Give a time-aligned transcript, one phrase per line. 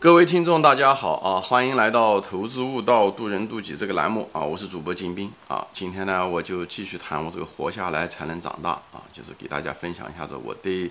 [0.00, 1.40] 各位听众，大家好啊！
[1.40, 4.40] 欢迎来到《投资悟道，渡人渡己》这个栏目啊！
[4.40, 5.66] 我是主播金兵啊！
[5.72, 10.88] 今天呢，我就继续谈我这个活下来才能长大啊，就是给大家分享一下子我对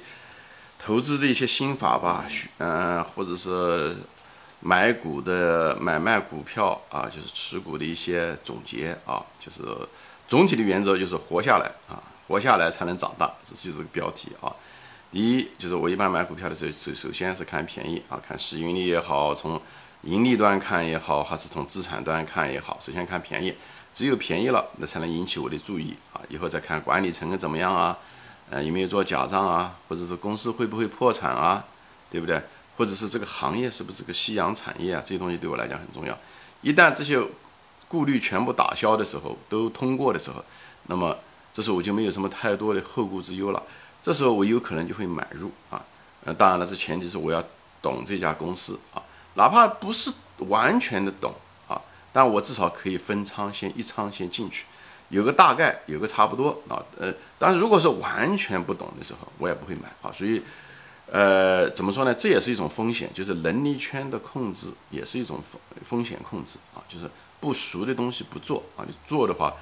[0.77, 2.25] 投资的一些心法吧，
[2.57, 3.95] 嗯，或者是
[4.59, 9.61] 买股的买卖股票啊，就是持股的一些总结啊，就是
[10.27, 14.51] 总体的原则就是活下来啊，活下来才能长大，这就是个标题啊。
[15.11, 19.59] 第一就是我一般买股票的时候，首首先是看便宜啊，看市盈率也好，从
[20.03, 23.53] 盈利端看也好，还是从资产端看也好，首先看便宜，
[23.93, 26.21] 只有便宜了，那才能引起我的注意啊。
[26.27, 27.97] 以后再看管理层怎么样啊，
[28.49, 31.65] 呃，有没有做假账啊，或者是公司会不会破产啊，
[32.11, 32.41] 对不对？
[32.75, 35.01] 或者是这个行业是不是个夕阳产业啊？
[35.01, 36.15] 这些东西对我来讲很重要。
[36.61, 37.17] 一旦这些
[37.87, 40.43] 顾虑全部打消的时候，都通过的时候，
[40.87, 41.17] 那么
[41.53, 43.63] 这时候我就没有什么太多的后顾之忧了。
[44.07, 45.83] 这时候我有可能就会买入啊，
[46.23, 47.43] 呃，当然了，这前提是我要
[47.81, 51.33] 懂这家公司啊，哪怕不是完全的懂
[51.67, 51.81] 啊，
[52.13, 54.63] 但我至少可以分仓先一仓先进去，
[55.09, 60.41] 有个大概，有个差不多啊，呃，但是如果是完全不懂的时候，我也不会买啊，所以，
[61.11, 62.13] 呃，怎么说呢？
[62.13, 67.11] 这也是一种风险，就是能力圈的控制也是一种风风险控制啊，就是
[67.41, 69.53] 不熟的东西不做啊，你做的话。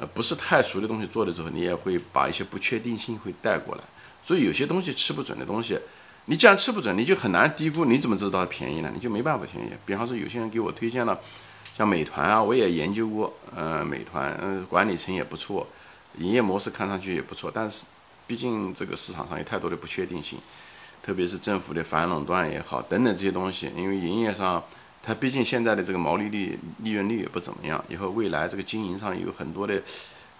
[0.00, 3.82] 呃，不是太熟的东西做的时候，你也会把一些不确定性会带过来，
[4.24, 5.78] 所以有些东西吃不准的东西，
[6.24, 7.84] 你既然吃不准，你就很难低估。
[7.84, 8.90] 你怎么知道便宜呢？
[8.94, 9.70] 你就没办法便宜。
[9.84, 11.18] 比方说，有些人给我推荐了，
[11.76, 15.66] 像美团啊，我也研究过，呃，美团，嗯，管理层也不错，
[16.18, 17.84] 营业模式看上去也不错，但是
[18.26, 20.38] 毕竟这个市场上有太多的不确定性，
[21.02, 24.64] 特别是政府的反垄断也好，等等这些东西，因为营业上。
[25.04, 29.82] 它毕竟现在的这个毛利率、利润率也不怎么样，以后未来这个经营上有很多的，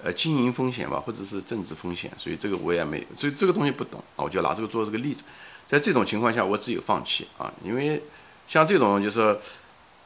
[0.00, 5.24] 呃，经营风险吧，或者是政治风险，所以这个我也没，所以这个东西不懂啊，我就拿这个做这个例子。
[5.66, 8.00] 在这种情况下，我只有放弃啊，因为
[8.46, 9.36] 像这种就是，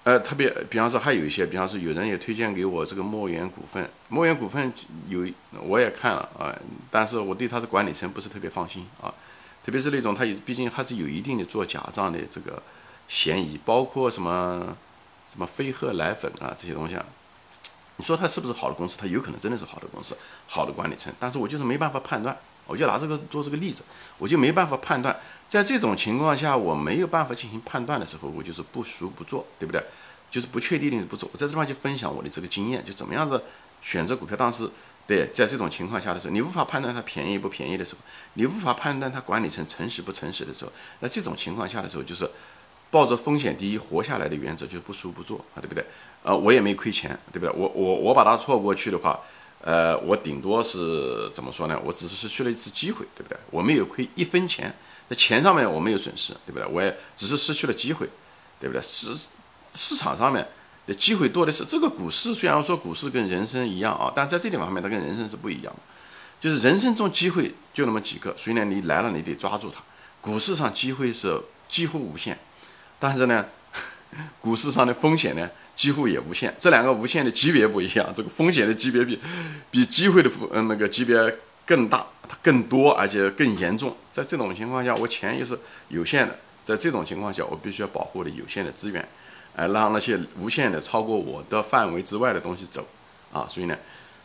[0.04, 4.72] 呃，特别，比方说还有一些，比方说有人也推荐给我这个墨源股份，墨源股份
[5.08, 5.26] 有
[5.66, 6.54] 我也看了啊，
[6.90, 9.12] 但是我对它的管理层不是特别放心啊，
[9.62, 12.62] 特别是那种它有，毕竟还是有一定的做假账的这个。
[13.08, 14.76] 嫌疑包括什么
[15.30, 17.04] 什么飞鹤奶粉啊这些东西啊，
[17.96, 18.96] 你说它是不是好的公司？
[18.98, 22.36] 它有可能真的是好的公司，好的管理层，但是我就是没办法判断。
[22.68, 23.84] 我就拿这个做这个例子，
[24.18, 25.16] 我就没办法判断。
[25.48, 29.80] 在这种情况下，我没有办法进行判断的时候，我就是不熟不做，对不对？
[30.28, 31.30] 就是不确定的不做。
[31.32, 33.40] 我在这地方就分享我的这个经验，就怎么样子
[33.82, 34.36] 选择股票。
[34.36, 34.68] 当时
[35.06, 38.00] 对，在这种情况下的时候，你无法判断它便宜不便宜的时候，
[38.34, 42.28] 你无法判断它管理层诚实不诚实的时候，那这种情况下的时候，就是。
[42.96, 45.84] 抱着风险第一活下来的原则，就是不输不做啊，对不对？
[46.22, 47.50] 呃，我也没亏钱，对不对？
[47.54, 49.20] 我我我把它错过去的话，
[49.60, 51.78] 呃，我顶多是怎么说呢？
[51.84, 53.36] 我只是失去了一次机会，对不对？
[53.50, 54.74] 我没有亏一分钱，
[55.10, 56.66] 在钱上面我没有损失，对不对？
[56.68, 58.08] 我也只是失去了机会，
[58.58, 58.80] 对不对？
[58.80, 59.14] 市
[59.74, 60.48] 市场上面
[60.86, 61.66] 的机会多的是。
[61.66, 65.80] 这个股市虽然说股市跟人生一样啊，但在这点方面它跟人生是不一样的，
[66.40, 69.82] 就是人生中机会就那么几个，所以呢，你来了你得抓住它。
[70.22, 72.36] 股市上机会是几乎无限。
[72.98, 73.44] 但是呢，
[74.40, 79.20] 股市上的风险呢几乎也无限，这两个无限的级别不一样，这个风险的级别比
[79.70, 83.94] 比机会的嗯那个级别更大，它更多而且更严重。
[84.10, 85.58] 在这种情况下，我钱又是
[85.88, 89.06] 有限的，在这种情况下，我必须要保护的有限的资源，
[89.54, 92.86] 哎，让那些无限的超过我的范围之外的东西走
[93.32, 93.46] 啊。
[93.48, 93.76] 所以呢，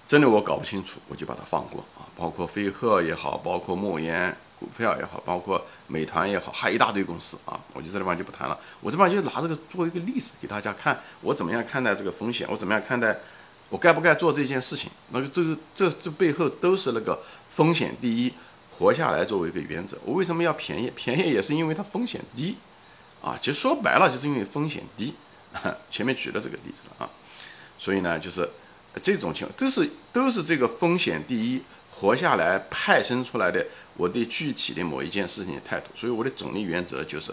[0.07, 4.37] 真的我搞不清楚，我就把它放过啊，包括飞鹤也好，包括莫言。
[4.61, 8.55] 股票也好，包括美团也好，还一大堆公司啊，我就这地方就不谈了。
[8.79, 13.17] 我这方就拿这个做一个例子给大家看，我怎么样看待这个风险，我怎么样看待，
[13.69, 14.91] 我该不该做这件事情？
[15.09, 17.19] 那个这个这这背后都是那个
[17.49, 18.31] 风险第一，
[18.77, 19.97] 活下来作为一个原则。
[20.05, 20.93] 我为什么要便宜？
[20.95, 22.55] 便宜也是因为它风险低
[23.19, 23.35] 啊。
[23.41, 25.15] 其实说白了就是因为风险低。
[25.89, 27.09] 前面举了这个例子了啊，
[27.79, 28.47] 所以呢，就是
[29.01, 31.63] 这种情况都是都是这个风险第一。
[32.01, 33.63] 活下来派生出来的
[33.95, 37.31] 我对具体的某一件事情的态度，所以我的总的原则就是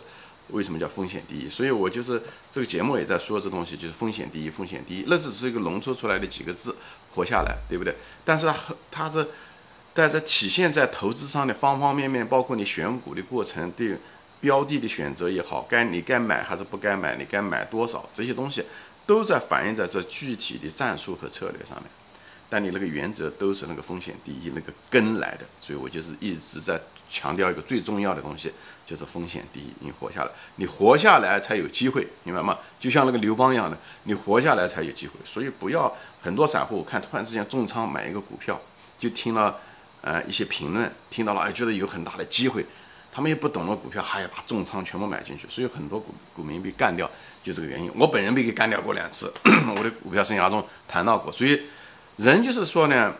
[0.50, 1.48] 为什么叫风险第一？
[1.48, 6.76] 所以我就是这个节目也在说这东西，就是风险第一，风险第一，那只是一个浓缩出来的几个字，
[7.14, 7.94] 活下来，对不对？
[8.26, 8.54] 但是它
[8.90, 9.26] 它这
[9.94, 13.96] 但是体现在投资上的方方面面，包括你选股的过程，对
[14.40, 18.62] 标的的选择也好，该你该买还是不该买，你该买多少，这些东西
[19.06, 21.90] 都在反映在这具体的战术和策略上面。
[22.50, 28.50] 但你那个原则都是那个风险第一那个根来的，所以我就是一直在强调一个最重要的东西，
[28.86, 29.72] 就是风险第一。
[29.80, 32.58] 你活下来，你活下来才有机会，明白吗？
[32.80, 35.14] 就像那个刘邦一样的，你活下来才有机会。
[35.24, 38.58] 所以不要很多散户看突然之间重仓买一个股票，
[38.98, 39.58] 就听了
[40.00, 42.64] 呃一些评论，听到了哎觉得有很大的机会，
[43.12, 47.10] 他们也不懂了股票，还要把重仓全部买进去，所以很多股股民被干掉，
[47.42, 47.90] 就这个原因。
[47.94, 49.30] 我本人被给干掉过两次，
[49.76, 51.30] 我的股票生涯中谈到过。
[51.30, 51.60] 所以
[52.18, 53.14] 人就是说呢，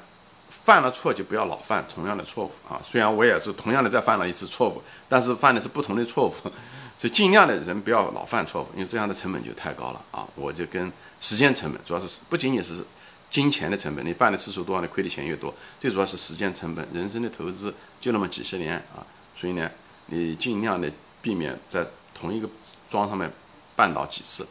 [0.50, 2.79] 犯了错就不要老犯同样的错误啊。
[2.83, 6.33] 虽然我也是同样的再犯了一次错误，但是犯的是不同的错误，
[6.99, 10.27] 所以尽量的人不要老犯错误，因为这样的成本就太高了啊。
[10.35, 12.85] 我就跟时间成本，主要是不仅仅是
[13.31, 16.87] 金钱的成本，你犯的次数多，你亏的钱越多，最主要是时间成本。
[16.93, 19.06] 人生的投资就那么几十年啊。
[19.37, 19.71] 所以呢，
[20.06, 20.91] 你尽量的
[21.23, 22.49] 避免在同一个
[22.91, 23.31] 桩上面
[23.77, 24.45] 绊倒几次，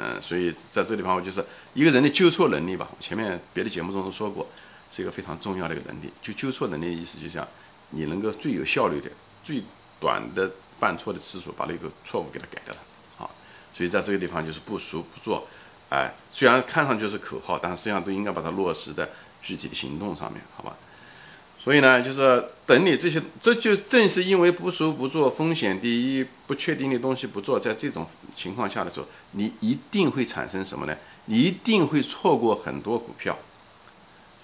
[0.00, 2.88] 嗯，所以在这个地方，我就是一个人的纠错能力吧。
[3.00, 4.46] 前面别的节目中都说过，
[4.88, 6.12] 是一个非常重要的一个能力。
[6.22, 7.46] 就纠错能力的意思，就像
[7.90, 9.10] 你能够最有效率的、
[9.42, 9.62] 最
[9.98, 10.48] 短的
[10.78, 12.80] 犯错的次数，把那个错误给它改掉了
[13.18, 13.28] 啊。
[13.74, 15.48] 所以在这个地方就是不熟不做，
[15.90, 19.08] 哎，虽然看上去是口号，但实际上都应该把它落实在
[19.42, 20.76] 具体的行动上面，好吧？
[21.68, 30.96] 所以呢，就是等你这些，这就正是因为不熟不做，风险第一，不确定的东西不做，在这种情况下的时候，你一定会产生什么呢？
[31.26, 33.36] 你一定会错过很多股票，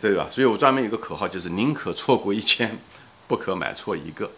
[0.02, 0.28] 对吧？
[0.30, 2.78] 所以我专门有个口号，就是宁可错过一千，
[3.26, 4.30] 不可买错一个，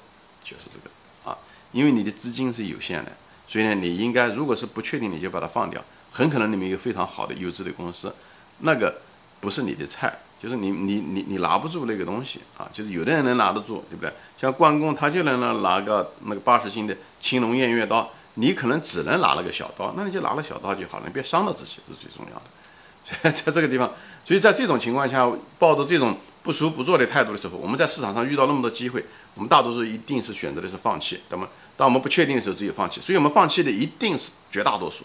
[0.45, 1.37] 就是这个啊。
[1.73, 3.11] 因为你的资金是有限的，
[3.49, 5.85] 所以呢，你应该如果是不确定，你就把它放掉。
[6.13, 8.15] 很可能你们有非常好的优质的公司，
[8.61, 9.01] 那个
[9.41, 10.21] 不是你的菜。
[10.41, 14.13] 就是你你你你拿不住那个东西啊，就是有的人能拿得住，对不对？
[14.39, 22.43] 像关公他就能呢拿个那个八十斤的青龙偃月刀，你可能只能拿了个小刀，那你就拿了小刀就好了，你别伤到自己是最重要的。
[23.23, 23.91] 所以在这个地方，
[24.25, 29.05] 所以在这种情况下，抱着这种不熟不做的态度的时候，我们在市场上遇到那么多机会，
[29.35, 31.21] 我们大多数一定是选择的是放弃。
[31.31, 33.01] 那么当我们不确定的时候，只有放弃。
[33.01, 35.05] 所以我们放弃的一定是绝大多数，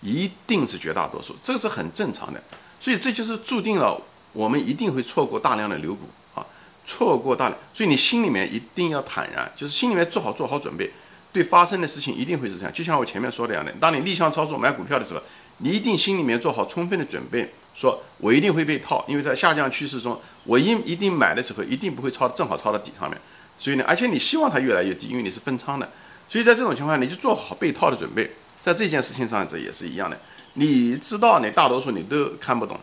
[0.00, 2.42] 一定是绝大多数，这个是很正常的。
[2.80, 4.00] 所以这就是注定了。
[4.32, 6.44] 我们一定会错过大量的牛股啊，
[6.86, 10.90] 错过大量，所以你心里面一定要坦然，就是心里面做好做好准备，
[11.32, 12.72] 对发生的事情一定会是这样。
[12.72, 15.20] 就像我前面说的样的，当你逆向操作买股票的时候，
[15.58, 23.20] 你一定心里面做好充分的准备，说我一定会被套，因为在下降趋势中，我一一定买的时候一定不会抄，正好抄到底上面。
[23.58, 25.88] 所以呢，而且你希望它越来越低，因为你是分仓的，
[26.28, 28.30] 所以在这种情况下，你就做好被套的准备。
[28.60, 30.18] 在这件事情上，这也是一样的，
[30.54, 32.78] 你知道，你大多数你都看不懂。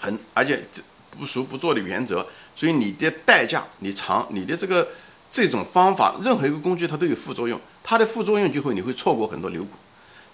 [0.00, 0.82] 很，而且这
[1.18, 4.88] 不熟不做的原则，所以你的代价，你长，你的这个
[5.30, 9.70] 这种方法，任何一个工具它都有副作用，它的副作用就会你会错过很多牛股，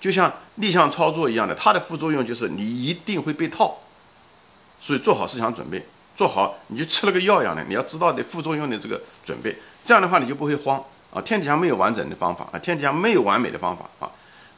[0.00, 3.78] 就像逆向操作一样的，它的副作用就是你一定会被套，
[4.80, 14.10] 所以做好思想准备，做好你就吃了个药一样的，你要知道的副作用的这个准备，这样的话你就不会慌啊，天底下没有完整的方法啊，天底下没有完美的方法啊，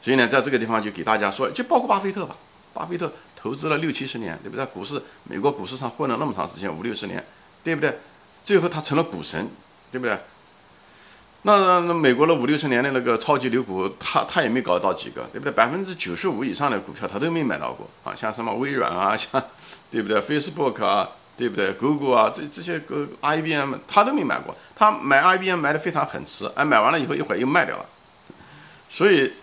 [0.03, 2.37] 所以呢，在这个地方就给大家说，就包括巴菲特吧，
[2.75, 3.13] 巴菲特。
[3.47, 4.67] 投资了六七十年，对不对？
[4.67, 7.25] 股市，美国股市上混了那么长时间，五六十年，
[7.63, 7.97] 对不对？
[8.43, 9.49] 最后他成了股神，
[9.89, 10.19] 对不对？
[11.43, 15.53] 那那美国的五六十年的那个超级牛股，他他也没搞到几个，对不对？
[15.53, 19.41] 百分之九十五以上的股票他都没买到过啊，像什么微软啊，像
[19.93, 27.87] 对不对？Facebook 啊，对不对？Google 啊，这这些个 IBM 他都没买过，他买 IBM 买的非常很迟，哎，买完了以后一会儿又卖掉了，
[28.89, 29.35] 所以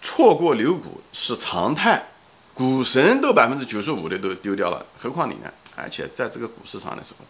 [0.00, 2.02] 错过牛股是常态。
[2.56, 5.52] 股神都百分之九十五的都丢掉了，何况你呢？
[5.76, 7.24] 而且在这个股市上的时候，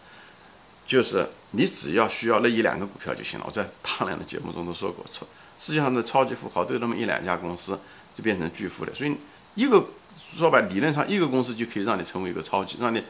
[0.85, 3.45] 就是你只要需要那一两个股票就行了。
[3.45, 5.27] 我在大量的节目中都说过，超
[5.59, 7.77] 世界上的超级富豪都有那么一两家公司
[8.15, 8.93] 就变成巨富的。
[8.93, 9.13] 所以
[9.55, 13.03] 一个说白，理论上一个公司就可以让你成为一个超级，让你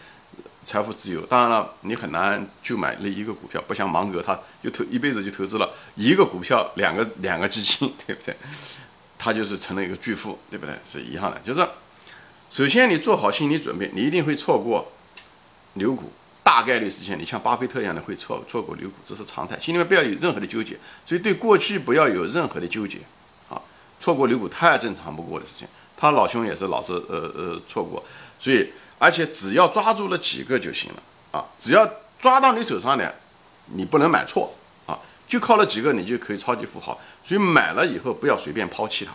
[0.66, 1.22] 财富自由。
[1.28, 8.36] 当然了，你很难就买那一个股票，不像芒格，他就投一辈子就投资了一个股票，两个两个基金，对不对？
[9.20, 10.74] 他就是成了一个巨富，对不对？
[10.84, 11.64] 是一样的，就是。
[12.50, 14.92] 首先，你做好心理准备，你一定会错过
[15.74, 16.12] 牛股，
[16.44, 17.20] 大概率事件。
[17.20, 19.60] 你像巴菲特一样的会错错过牛股，这是常态。
[19.60, 23.00] 心里面不要有任何的纠结，所以对过去不要有任何的纠结
[23.50, 23.62] 啊！
[24.00, 25.68] 错过牛股太正常不过的事情。
[25.98, 28.04] 他老兄也是老是呃呃错过，
[28.40, 31.46] 所以而且只要抓住了几个就行了啊！
[31.60, 31.88] 只要
[32.18, 33.14] 抓到你手上的，
[33.66, 34.54] 你不能买错
[34.86, 34.98] 啊！
[35.28, 36.98] 就靠了几个，你就可以超级富豪。
[37.24, 39.12] 所以买了以后不要随便抛弃它。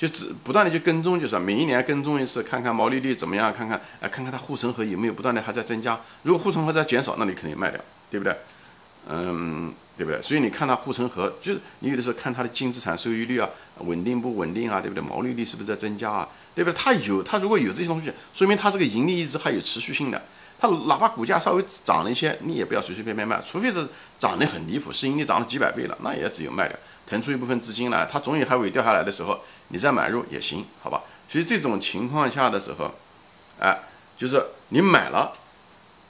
[0.00, 6.00] 就只不断的去跟踪，就是每一年跟踪一次，看看毛利率怎么样，看看哎，看看它护城河有没有不断的还在增加。
[6.22, 7.78] 如果护城河在减少，那你肯定卖掉，
[8.10, 8.34] 对不对？
[9.10, 10.22] 嗯，对不对？
[10.22, 13.46] 所以你看它护城河，就是你有的时候看它的净资产收益率啊，
[13.80, 15.06] 稳定不稳定啊，对不对？
[15.06, 16.26] 毛利率是不是在增加啊？
[16.54, 16.74] 对不对？
[16.74, 20.22] 它有，它如果有这些东西，说明它这个盈利一直还有持续性的。
[20.58, 23.86] 它哪怕股价稍微涨了一些，你也不要随随便便卖，除非是
[24.18, 26.78] 涨得很离谱，市盈率涨了几百倍了，那也只有卖掉。
[27.10, 31.02] 腾出一部分资金来，它总有还会掉下来的时候，你再买入也行，好吧？
[31.28, 32.94] 所以这种情况下的时候，
[33.58, 33.76] 哎，
[34.16, 35.32] 就是你买了，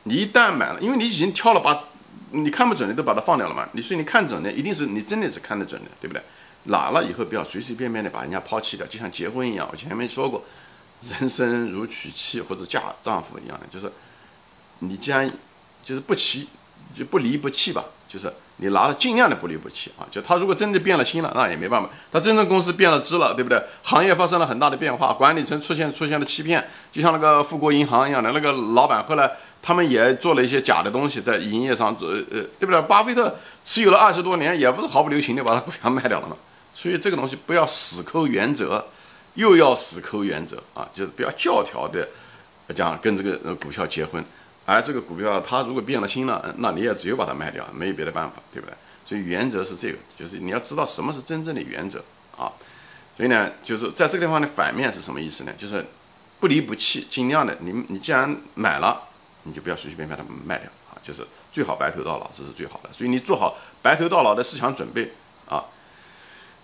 [0.03, 1.85] 你一旦买了，因为你已经挑了把
[2.33, 3.67] 你看不准的都把它放掉了嘛。
[3.73, 6.23] 你所以你看准的一定是你真的是看得准的，对不对？
[6.65, 9.67] 拿了以后不要随随便便的把人家抛弃掉，就像结婚一样。
[9.73, 10.45] 我前面说过，
[11.01, 13.91] 人生如娶妻或者嫁丈夫一样的，就是
[14.81, 15.31] 你既然
[15.83, 16.49] 就是不弃，
[16.95, 18.31] 就不离不弃吧，就是
[18.61, 20.07] 你拿了尽量的不离不弃啊。
[20.11, 21.89] 就他如果真的变了心了，那也没办法。
[22.13, 23.63] 他真正公司变了质了，对不对？
[23.83, 32.81] 行业发生了很大的变化，管理层出现出现了欺骗，就像那个富国银行一样的那个老板，后来他们也做了一些假的东西在营业上，做呃，对不对？
[32.83, 36.37] 巴菲特持有了二十多年，也不是毫不留情的把他股票卖掉了嘛。
[36.75, 38.87] 所以这个东西不要死抠原则，
[39.35, 42.09] 又要死抠原则啊，就是不要教条的
[42.75, 44.25] 讲跟这个股票结婚，
[44.75, 48.75] 而这个股票它如果变了心了，那你也只有把它卖掉，没有别的办法，对不对？
[49.05, 52.03] 所以原则是这个，就是你要知道什么是真正的原则
[52.37, 52.53] 啊。
[53.17, 55.53] 所以呢，就是在这个地方的反面是什么意思呢？
[55.59, 55.85] 就是
[56.39, 59.03] 不离不弃，尽量的，你你既然买了，
[59.43, 62.91] 你就不要随随便便的卖掉啊，就是最好白头到老，这是最好的。
[62.93, 65.13] 所以你做好白头到老的思想准备。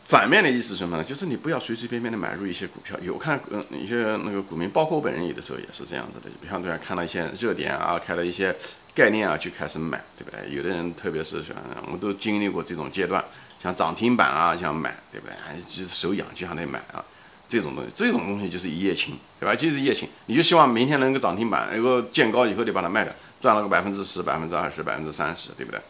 [0.08, 1.02] 反面的意思是什么呢？
[1.02, 2.96] 就是你不要随随便便的买入一些股票。
[3.02, 6.30] 有看嗯一些那个股民，包括我本人有的时候也是这样子的。
[6.40, 8.54] 比方说看到一些热点啊，看到一些
[8.94, 10.54] 概念啊，就开始买，对不对？
[10.54, 13.24] 有的人特别是像我们都经历过这种阶段，
[13.60, 15.34] 像涨停板啊，想买，对不对？
[15.44, 17.04] 还就是手痒就想得买啊，
[17.48, 19.56] 这种东西，这种东西就是一夜情，对吧？
[19.56, 25.80] 就是一夜情，你就希望明天能够涨停板，能够见高以后就把它卖掉，赚了个百分之十、百分之二十、百分之三十，对不对？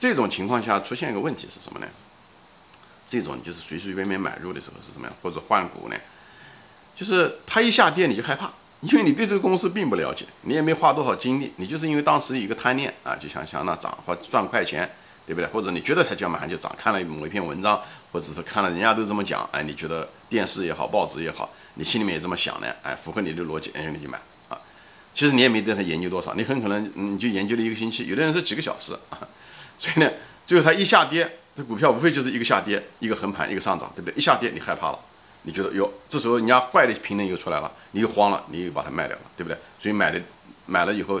[0.00, 1.86] 这种情况下出现一个问题是什么呢？
[3.12, 5.96] 这种就是随随便便买入的时候是什么样，或者换股呢？
[6.96, 8.50] 就是它一下跌你就害怕，
[8.80, 14.90] 因为你对这个公司并不了解，你也没花多少精力，你就是因为当时一个贪念啊，就想想那涨或赚快钱，
[15.26, 15.46] 对不对？
[15.50, 17.78] 或者你觉得它就要马上就涨，看了某一篇文章，
[18.12, 22.66] 或者是看了人家都这么讲，哎，你觉得电视也好，报纸也好，你心里面也这么想呢？
[22.82, 24.58] 哎，符合你的逻辑，哎，你就买啊。
[25.14, 29.18] 其实你也没对它研究多少，你很可能你就研究了一个星期，有的人是几个小时啊。
[29.78, 30.10] 所以呢，
[30.46, 31.38] 最后它一下跌。
[31.54, 34.14] 这股票无非就是一个下跌，一个横盘，一个上涨，对不对？
[34.16, 34.98] 一下跌你害怕了，
[35.42, 39.58] 你觉得哟，这时候人家坏的评论又出来了，你又慌了，你又把它卖掉了，对不对？
[39.78, 40.20] 所以买的
[40.64, 41.20] 买了以后，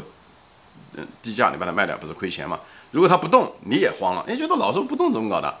[0.94, 2.58] 嗯，低价你把它卖掉，不是亏钱吗？
[2.92, 5.54] 如果它不动，你也慌了，你觉得老是不动怎么搞的？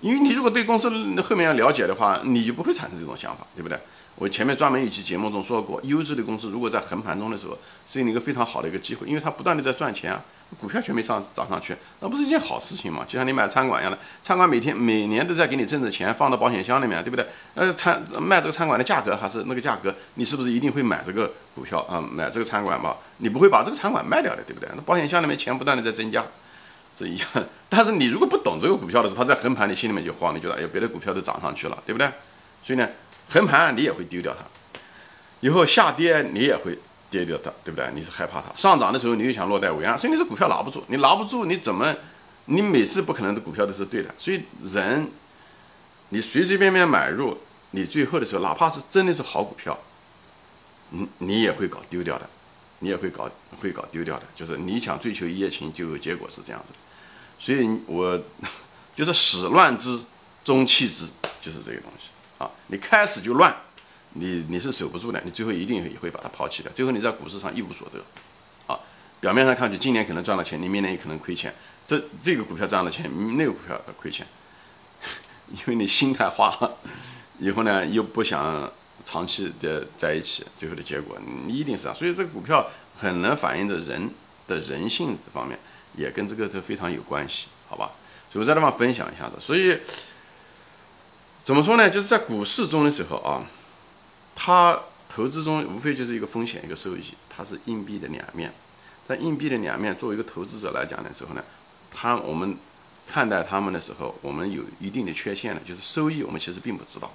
[0.00, 0.90] 因为你如果对公司
[1.22, 3.78] 后面要了解的话，你就不会产生这种想法，对不对？
[4.16, 7.56] 我前面专门一期节目中说过，优质的公司如果在横盘中的时候，
[7.88, 10.22] 是一个非常好的一个机会，因为它不断的在赚钱啊。
[10.58, 13.04] 股票却没上涨上去，那不是一件好事情吗？
[13.06, 17.24] 就像你买餐馆一样的，餐馆每天每年都在给你挣着钱，放到保险箱里面，对不对？
[17.54, 22.00] 呃，餐卖这个餐馆的价格还是那个价格，你是不是一定会买这个股票啊？
[22.00, 24.68] 买这个餐馆吧，你不会把这个餐馆卖掉的，对不对？
[24.74, 26.24] 那保险箱里面钱不断的在增加，
[26.96, 27.28] 这一样。
[27.68, 32.10] 但是你如果不懂这个股票的时候，它在横盘，你心里面就慌，你觉得哎，别的股票都涨上去了，对不对？
[32.64, 32.88] 所以呢，
[33.28, 34.44] 横盘你也会丢掉它，
[35.40, 36.76] 以后下跌你也会。
[37.10, 37.90] 跌掉它，对不对？
[37.94, 41.94] 你是害怕它上涨的时候，你又想落袋为安，所以你这股票拿不住，你拿不住，你怎么？
[42.46, 45.08] 你每次不可能的股票都是对的，所以人，
[46.08, 47.38] 你随随便便买入，
[47.72, 49.78] 你最后的时候，哪怕是真的是好股票，
[50.88, 52.28] 你你也会搞丢掉的，
[52.80, 56.78] 你也会搞会搞丢掉的，就是你想追求一夜情，就有结果是这样子的，
[57.38, 58.20] 所以我
[58.96, 60.02] 就是始乱之，
[60.42, 61.06] 终弃之，
[61.40, 63.54] 就是这个东西啊，你开始就乱。
[64.14, 66.70] 你你是守不住的，你最后一定也会把它抛弃的。
[66.70, 68.02] 最后你在股市上一无所得，
[68.66, 68.78] 啊，
[69.20, 71.54] 表面上看去今年可能赚了钱，你明年也可能亏钱。
[71.86, 74.26] 这这个股票赚了钱，那个股票亏钱，
[75.50, 76.78] 因为你心态化了，
[77.38, 78.72] 以后呢又不想
[79.04, 81.96] 长期的在一起，最后的结果你一定是这样。
[81.96, 84.10] 所以这个股票很能反映着人
[84.48, 85.56] 的人性这方面，
[85.96, 87.92] 也跟这个都非常有关系，好吧？
[88.32, 89.36] 所以我在这方分享一下子。
[89.38, 89.78] 所以
[91.42, 91.88] 怎么说呢？
[91.88, 93.46] 就是在股市中的时候啊。
[94.42, 98.50] 它投资中无非就是一个风险，一个收益，它是硬币的两面。
[99.06, 101.44] 在硬币的两面，作为一个投资者来讲的时候呢，
[101.90, 102.56] 它我们
[103.06, 107.12] 看待他们的时候，我们有一定的缺陷的，就是收益我们其实并不知道。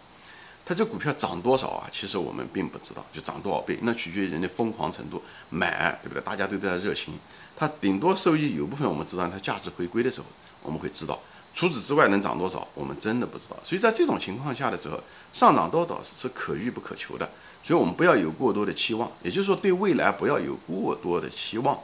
[0.63, 1.89] 它这股票涨多少啊？
[1.91, 6.22] 其实我们并不知道，就涨多少倍，那取决于人的疯狂程度，买对不对？
[6.22, 7.15] 大家都在热情，
[7.55, 10.27] 它顶多收益有部分我们知道，它价值回归的时候
[10.62, 11.20] 我们会知道。
[11.56, 13.56] 除此之外能涨多少，我们真的不知道。
[13.64, 15.00] 所以在这种情况下的时候，
[15.32, 17.28] 上涨多少是可遇不可求的。
[17.64, 21.80] 所以我们不要有过多的期望，也就是说对未来不要有过多的期望。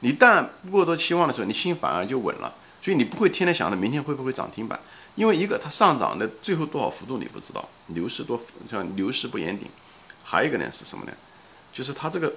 [0.00, 2.54] 你但过多期望的时候，你心反而就稳了。
[2.82, 4.78] 所以你不会天天想着明天会不会涨停板，
[5.14, 8.38] 因为一个它上涨的最后多少幅度你不知道，牛市多
[8.70, 9.66] 像牛市不言顶。
[10.22, 11.12] 还有一个呢是什么呢？
[11.72, 12.32] 就是它这个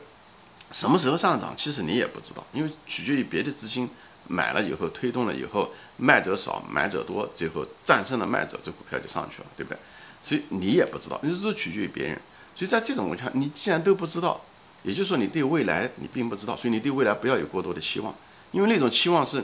[0.71, 3.89] 什么时候上涨，其实你也不知道，因为取决于别的资金。
[4.27, 9.77] 买了以后推动了以后，卖者少，买者多，最后战胜了卖者，这股票就上去了，对不对？
[10.21, 12.19] 所以你也不知道，你是取决于别人。
[12.55, 14.41] 所以在这种情况下，你既然都不知道，
[14.83, 18.13] 也就是说你对未来你并不知道，所以你对未来不要有过多的期望，
[18.51, 19.43] 因为那种期望是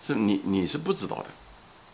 [0.00, 1.26] 是你你是不知道的。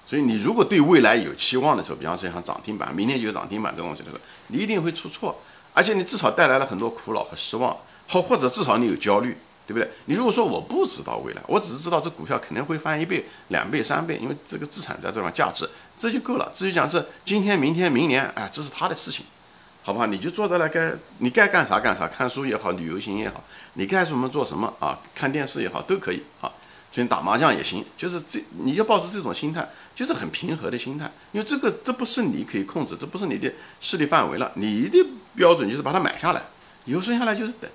[0.07, 5.41] 所以你如果对未来有期望的时候，比方说像涨停板，明天就有涨停板这种东西的时候，你一定会出错，
[5.75, 7.77] 而且你至少带来了很多苦恼和失望，
[8.09, 9.37] 或或者至少你有焦虑，
[9.69, 9.87] 对不对？
[10.07, 16.51] 你如果说我不知道未来，我只是知道这股票肯定会翻一倍、两倍、三倍，因为这个资产在这方价值，这就够了。
[16.55, 19.27] 至于讲是今天、明天、明年，哎，这是他的事情，
[19.83, 20.07] 好不好？
[20.07, 23.45] 你就坐在那该你该干啥干啥，看书也好，旅游行也好，
[23.75, 26.51] 你该什么做什么啊，看电视也好，都可以啊。
[26.91, 34.51] 所以打麻将也行，就是这你要保持这种心态，就是很平和的心态，因为这个这不是你可以控制，这不是你的势力范围了。
[34.55, 34.99] 你的
[35.37, 36.41] 标准就是把它买下来，
[36.87, 37.71] 以后剩下来就是等。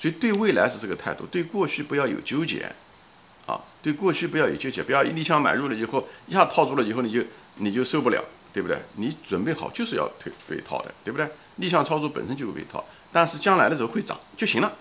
[0.00, 2.72] 所以对未来是这个态度，对过去不要有纠结，
[3.44, 7.22] 啊，对过去不要有纠结，不要一立枪买入了以后一下套住了以后你就
[7.56, 8.80] 你就受不了，对不对？
[8.96, 11.28] 你准备好就是要退被套的，对不对？
[11.56, 14.72] 逆向操作本身就会被套，但是将来的时候会涨就行了，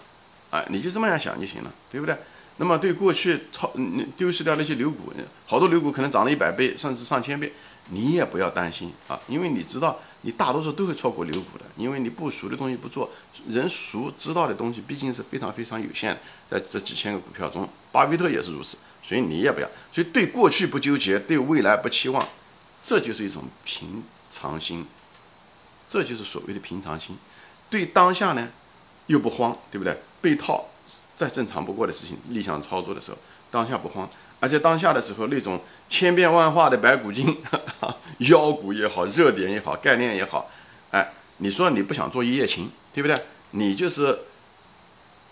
[0.49, 2.15] 啊，你就这么样想就行了，对不对？
[2.55, 5.11] 那么对过去超你丢失掉那些牛股，
[5.45, 7.51] 好多牛股可能涨了一百倍甚至上千倍，
[7.89, 13.09] 你也不要担心啊，因为你知道你大多数都会错过牛股的，因为你不熟的东西不做，
[13.47, 16.13] 人熟知道的东西毕竟是非常非常有限
[16.49, 22.27] 的，在这几千个股票中，巴菲特也是如此，所以你也不要，所以对过去不纠结，对未来不期望，
[22.83, 24.85] 这就是一种平常心，
[25.87, 27.17] 这就是所谓的平常心，
[27.69, 28.49] 对当下呢
[29.07, 29.97] 又不慌，对不对？
[30.21, 30.65] 被套。
[31.15, 33.17] 再正常不过的事情，逆向操作的时候，
[33.51, 37.37] 当下不慌，而且当下的时候那种千变万化的白骨精，
[38.19, 40.49] 妖股也好，热点也好，概念也好，
[40.91, 43.17] 哎，你说你不想做一夜情，对不对？
[43.51, 44.19] 你就是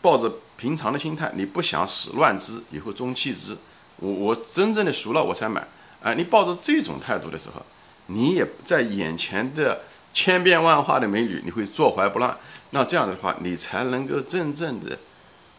[0.01, 3.55] 抱着平常的心态，你不想始乱之，以后终弃之，
[3.97, 5.67] 我我真正的熟了我才买，
[6.01, 7.63] 哎，你抱着这种态度的时候，
[8.07, 9.81] 你也在眼前的
[10.13, 12.35] 千变万化的美女，你会坐怀不乱，
[12.71, 14.97] 那这样的话，你才能够真正的。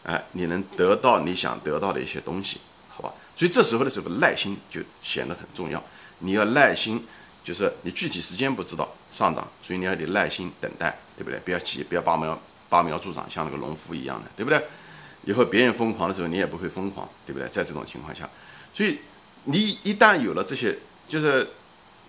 [0.09, 3.13] 哎，你能得到你想得到的一些东西，好吧？
[3.35, 5.81] 所以这时候的这个，耐心就显得很重要。
[6.17, 7.05] 你要耐心，
[7.43, 11.39] 就是你具体时间不知道上涨，所以你要得耐心等待，对不对？
[11.41, 14.59] 不要急，不要拔苗拔苗助长，像那个农夫一样的，对不对？
[15.25, 17.47] 以后别人疯狂的时候，你也不会疯狂，对不对？
[17.47, 18.27] 在这种情况下，
[18.73, 18.97] 所以
[19.43, 20.75] 你一旦有了这些，
[21.07, 21.47] 就是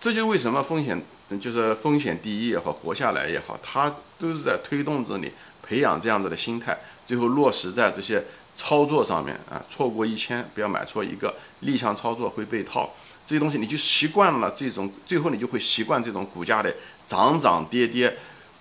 [0.01, 0.99] 这就是为什么风险
[1.39, 5.31] 就是风险第一也好，活下来也好，它都是在推动着你。
[5.63, 6.77] 培养这样子的心态，
[7.11, 8.23] 最后落实在这些
[8.55, 9.61] 操作上面啊！
[9.69, 12.95] 错过一千，不要买错一个，逆向操作会被套，
[13.27, 16.73] 这些东西你就习惯了这种，最后你就会习惯这种股价的
[17.09, 18.17] 涨涨跌跌，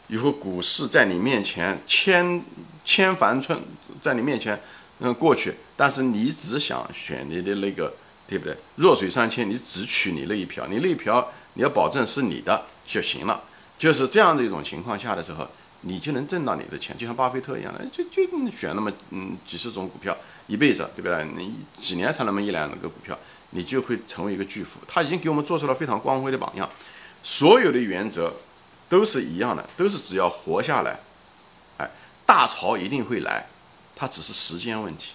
[0.07, 2.43] 以后股市在你面前千
[2.83, 3.62] 千帆寸
[4.01, 4.59] 在你面前
[4.97, 7.93] 嗯过去，但是你只想选你的那个，
[8.27, 8.57] 对不对？
[8.77, 13.43] 弱水三千，你只取你那一瓢，你那一瓢你要保证是你的就行了，
[13.77, 15.47] 就是这样的一种情况下的时候。
[15.81, 20.15] 你就能挣到你的钱，就像巴菲特一样的，就就选那么嗯几十种股票，
[20.47, 21.25] 一辈子，对不对？
[21.37, 23.17] 你几年才那么一两个股票，
[23.51, 24.81] 你就会成为一个巨富。
[24.85, 26.69] 他已经给我们做出了非常光辉的榜样。
[27.23, 28.33] 所有的原则
[28.89, 30.99] 都是一样的，都是只要活下来，
[31.77, 31.89] 哎，
[32.25, 33.47] 大潮一定会来，
[33.95, 35.13] 它只是时间问题。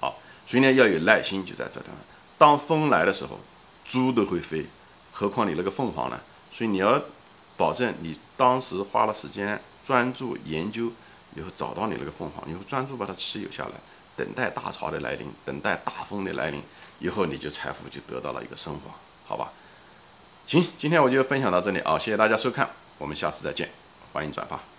[0.00, 1.96] 好，所以呢要有耐心，就在这地方。
[2.38, 3.38] 当风来的时候，
[3.84, 4.66] 猪都会飞，
[5.12, 6.20] 何况你那个凤凰呢？
[6.52, 7.00] 所以你要
[7.56, 9.60] 保证你当时花了时间。
[9.84, 10.92] 专注研究
[11.34, 13.72] 以后，找到你那个凤凰以后，专注把它持有下来，
[14.16, 16.62] 等待大潮的来临，等待大风的来临，
[16.98, 18.94] 以后你就财富就得到了一个升华，
[19.26, 19.52] 好吧？
[20.46, 22.68] 行，今天我就分享到这里啊，谢谢大家收看，
[22.98, 23.70] 我们下次再见，
[24.12, 24.71] 欢迎转发。